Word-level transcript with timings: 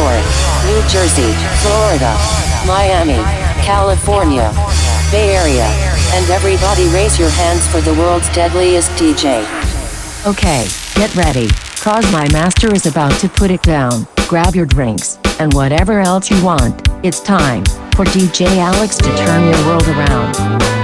York, 0.00 0.24
New 0.64 0.80
Jersey, 0.88 1.30
Florida, 1.60 2.16
Miami, 2.66 3.20
California, 3.60 4.50
Bay 5.10 5.36
Area, 5.36 5.68
and 6.14 6.30
everybody 6.30 6.88
raise 6.88 7.18
your 7.18 7.28
hands 7.28 7.66
for 7.66 7.82
the 7.82 7.92
world's 7.92 8.28
deadliest 8.32 8.90
DJ. 8.92 9.44
Okay, 10.26 10.66
get 10.94 11.14
ready, 11.14 11.48
cause 11.80 12.10
my 12.12 12.26
master 12.32 12.72
is 12.72 12.86
about 12.86 13.12
to 13.20 13.28
put 13.28 13.50
it 13.50 13.62
down. 13.62 14.06
Grab 14.26 14.54
your 14.54 14.66
drinks, 14.66 15.18
and 15.38 15.52
whatever 15.52 16.00
else 16.00 16.30
you 16.30 16.42
want, 16.42 16.88
it's 17.04 17.20
time 17.20 17.64
for 17.94 18.06
DJ 18.06 18.46
Alex 18.56 18.96
to 18.96 19.14
turn 19.16 19.52
your 19.52 19.66
world 19.66 19.86
around. 19.88 20.79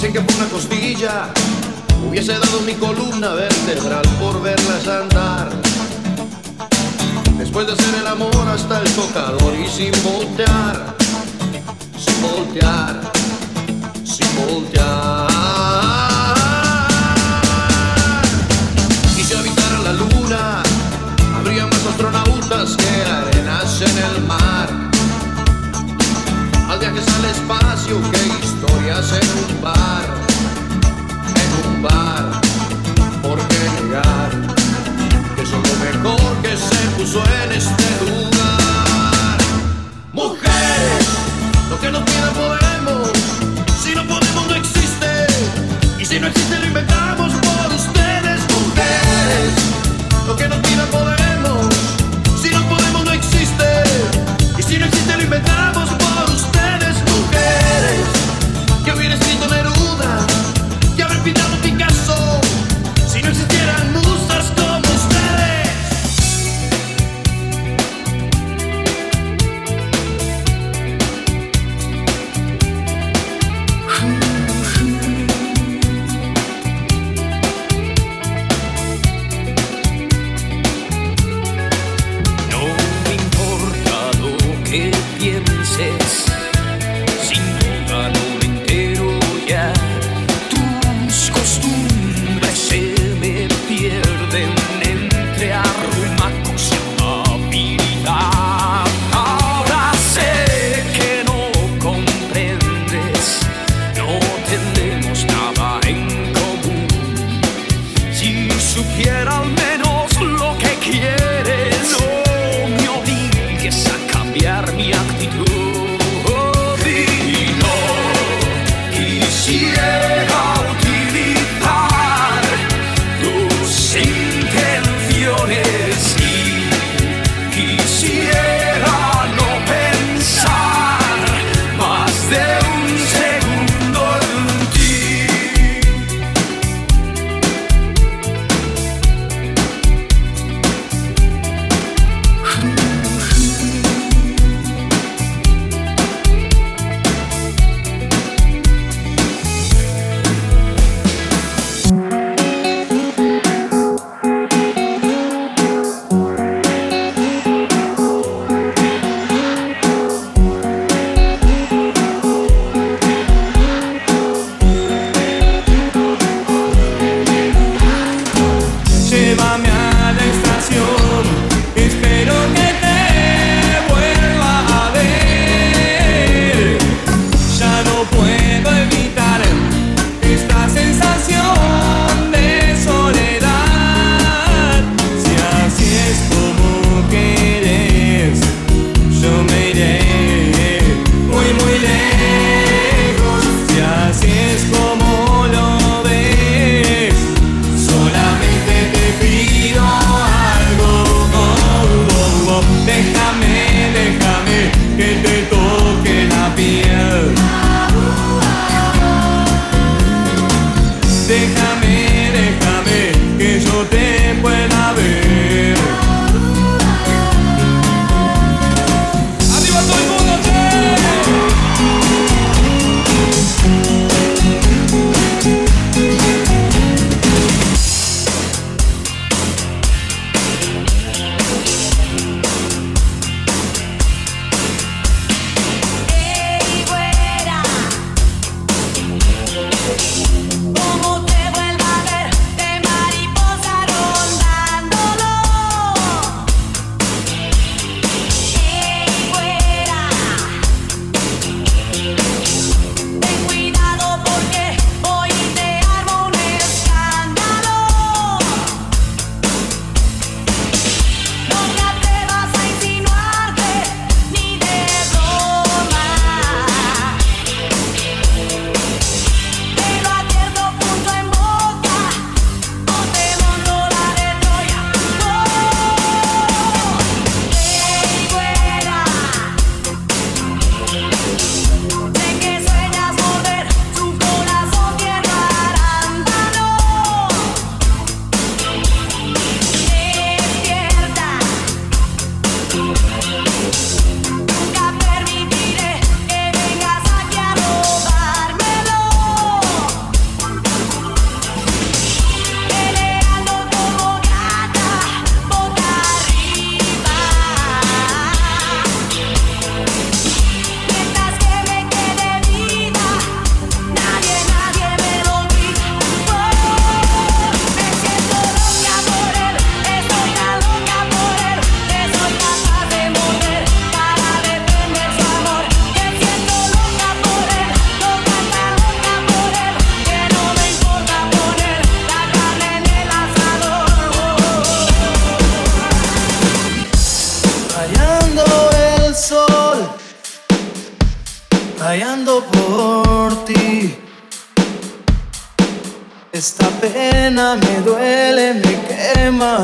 Dicen 0.00 0.14
que 0.14 0.20
por 0.22 0.34
una 0.36 0.46
costilla 0.46 1.28
hubiese 2.08 2.32
dado 2.32 2.62
mi 2.64 2.72
columna 2.72 3.34
vertebral 3.34 4.00
por 4.18 4.40
verlas 4.40 4.88
andar. 4.88 5.50
Después 7.36 7.66
de 7.66 7.74
hacer 7.74 7.96
el 7.96 8.06
amor 8.06 8.48
hasta 8.48 8.80
el 8.80 8.90
tocador 8.94 9.54
y 9.54 9.68
sin 9.68 9.92
voltear, 10.02 10.96
sin 11.98 12.22
voltear, 12.22 13.12
sin 14.02 14.26
voltear. 14.36 15.28
Y 19.18 19.22
si 19.22 19.34
habitara 19.34 19.80
la 19.80 19.92
luna, 19.92 20.62
habría 21.36 21.66
más 21.66 21.86
astronautas 21.86 22.74
que 22.74 23.04
arenas 23.04 23.82
en 23.82 23.98
el 23.98 24.22
mar. 24.26 24.70
Al 26.70 26.78
viaje 26.78 27.02
sale 27.02 27.30
espacio 27.32 28.00
que 28.10 28.29
en 29.00 29.54
un 29.56 29.62
bar, 29.62 30.04
en 31.42 31.70
un 31.70 31.82
bar, 31.82 32.40
¿por 33.22 33.38
qué 33.48 33.82
negar? 33.82 34.30
Que 35.34 35.42
es 35.42 35.50
lo 35.50 35.58
mejor 35.58 36.42
que 36.42 36.54
se 36.54 36.86
puso 36.98 37.22
en 37.42 37.52
este 37.52 37.84
lugar. 38.04 38.29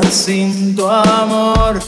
Sin 0.09 0.75
tu 0.75 0.87
amor. 0.87 1.79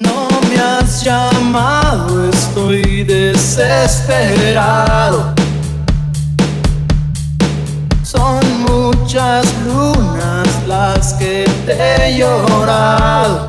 No 0.00 0.28
me 0.48 0.58
has 0.58 1.04
llamado, 1.04 2.30
estoy 2.30 3.04
desesperado. 3.04 5.34
Son 8.02 8.40
muchas 8.62 9.44
lunas 9.66 10.48
las 10.66 11.12
que 11.14 11.44
te 11.66 12.08
he 12.08 12.16
llorado. 12.16 13.46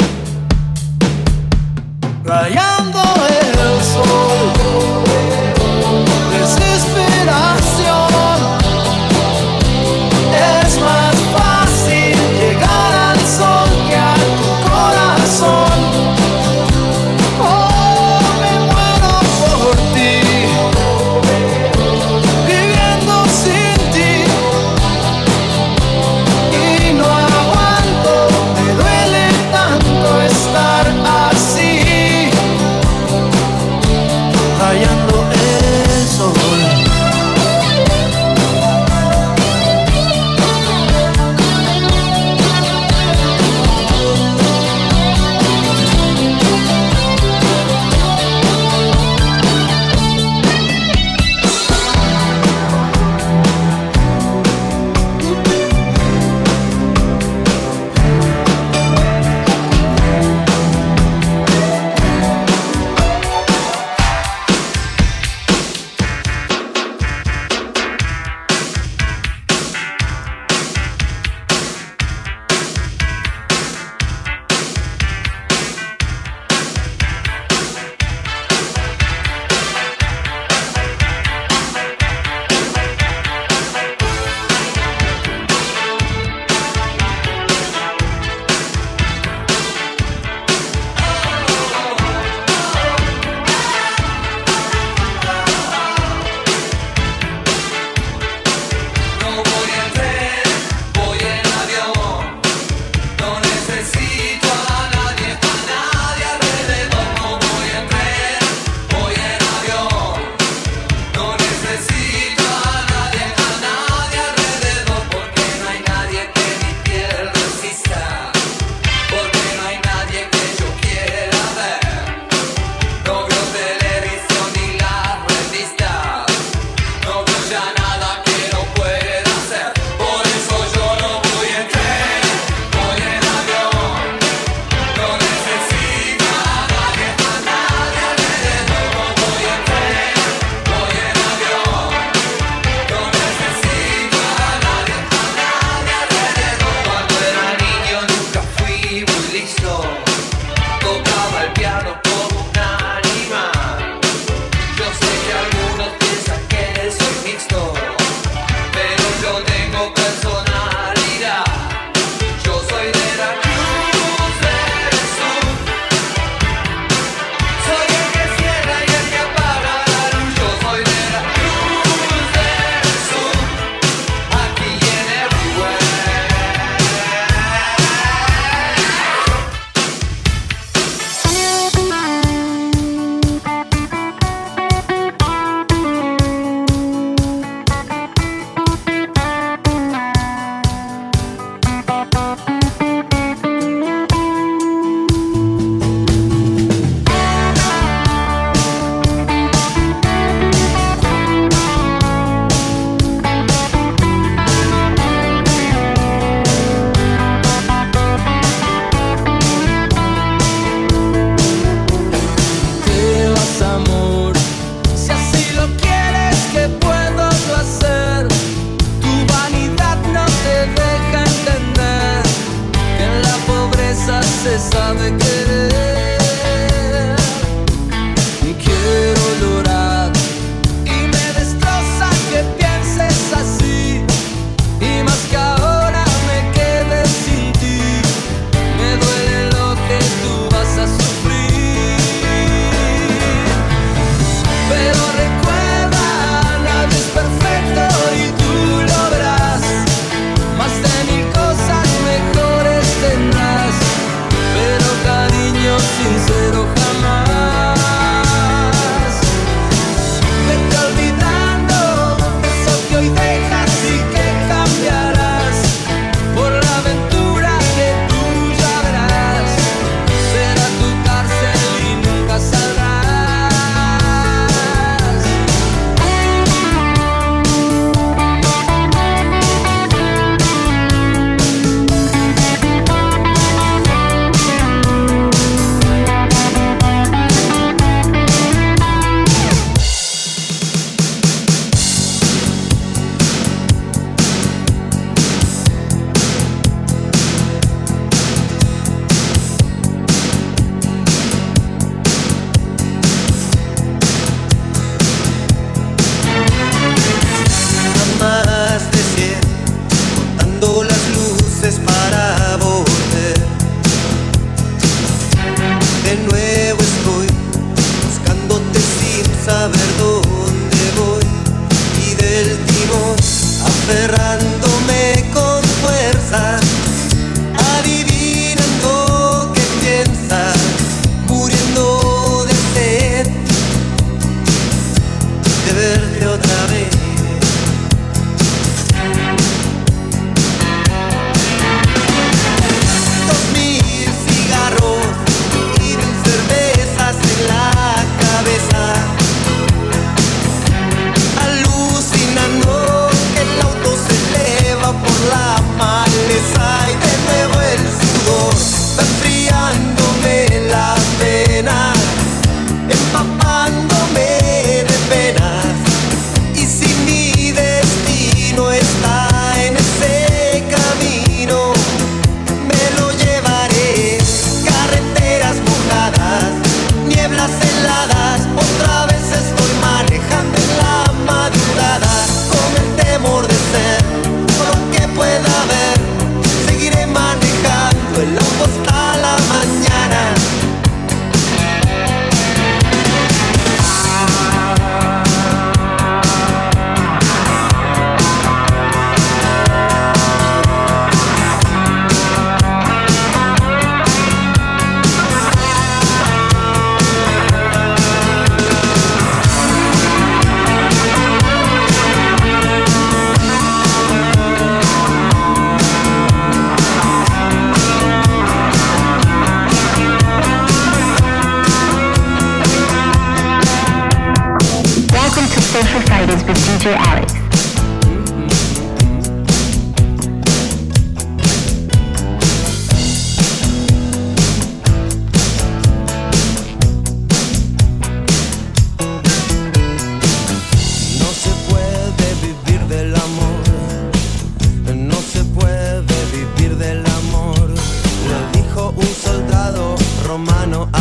Rayando 2.26 3.00
el 3.30 3.82
sol. 3.84 4.37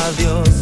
adiós. 0.06 0.55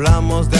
hablamos 0.00 0.48
de 0.48 0.59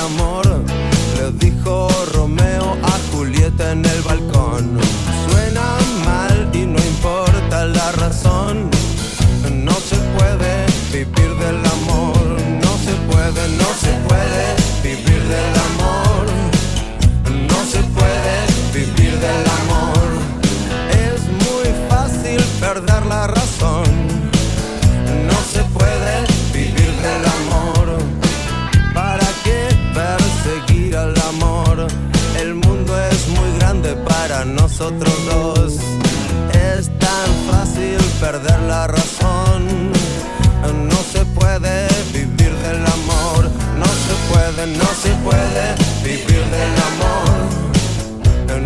nosotros 34.80 35.26
dos. 35.26 35.74
Es 36.54 36.90
tan 36.98 37.28
fácil 37.50 37.98
perder 38.18 38.58
la 38.60 38.86
razón. 38.86 39.92
No 40.88 40.96
se 41.12 41.24
puede 41.26 41.86
vivir 42.14 42.52
del 42.64 42.86
amor. 42.86 43.50
No 43.78 43.84
se 43.84 44.14
puede, 44.32 44.66
no 44.78 44.86
se 45.02 45.10
puede 45.22 45.74
vivir 46.02 46.44
del 46.56 46.74
amor. 46.90 47.40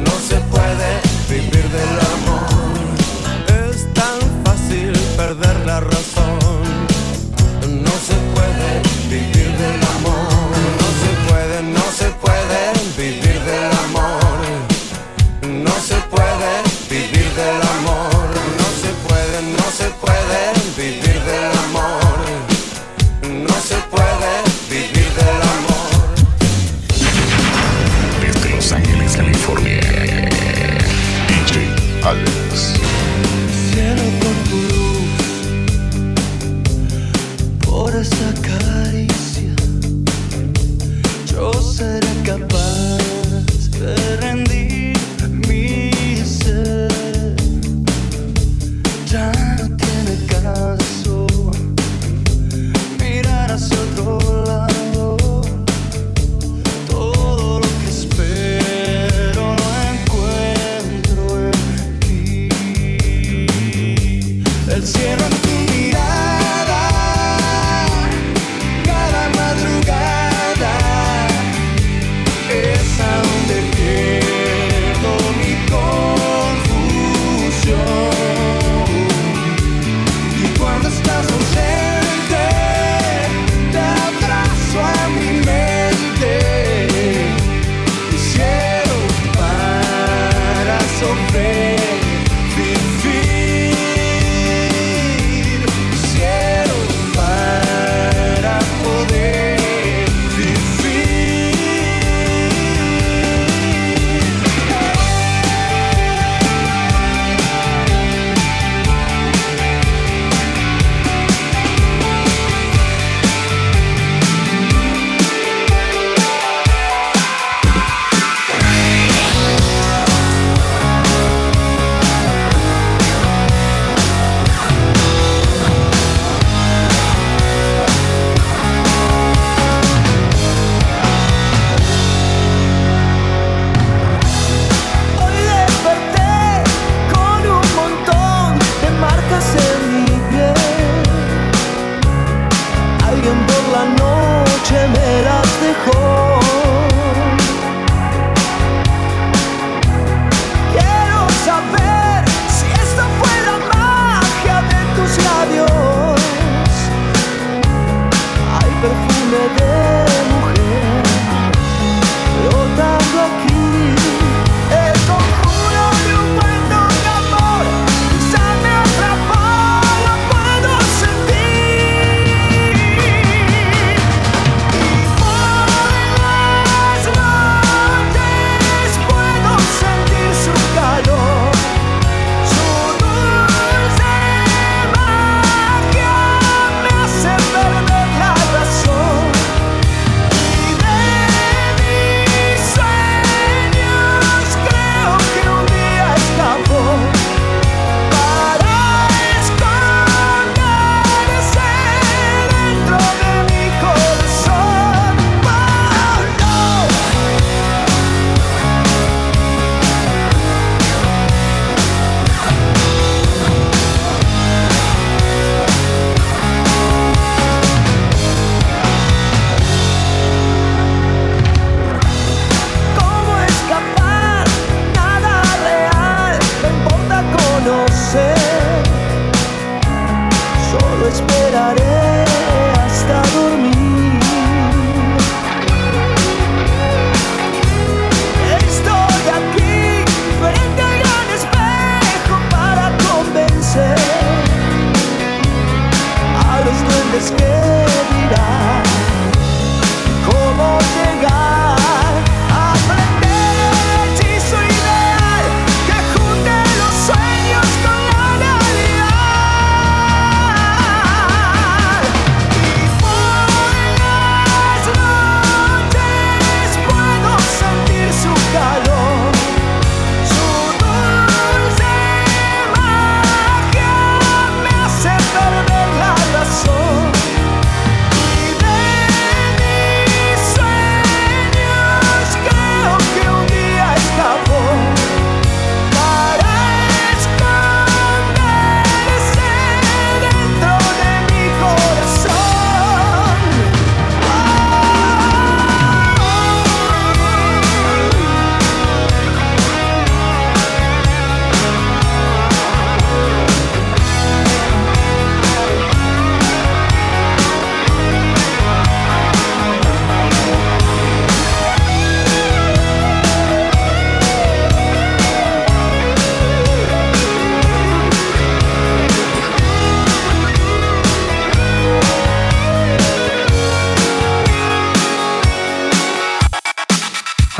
No 0.04 0.12
se 0.28 0.36
puede 0.52 1.00
vivir 1.28 1.68
del 1.68 1.98
amor. 2.14 2.53
uniforme. 29.44 29.80
DJ 31.28 31.68
Alex. 32.02 33.03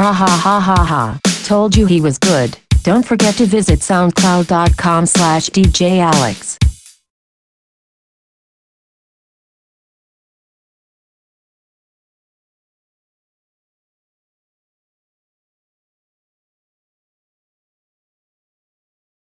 Ha 0.05 0.13
ha 0.13 0.27
ha 0.27 0.61
ha 0.61 0.85
ha. 0.85 1.19
Told 1.47 1.75
you 1.75 1.87
he 1.87 2.03
was 2.03 2.19
good. 2.19 2.59
Don't 2.83 3.07
forget 3.07 3.37
to 3.37 3.47
visit 3.47 3.81
soundcloud.com 3.81 5.07
slash 5.07 5.49
DJ 5.49 6.01
Alex. 6.01 6.59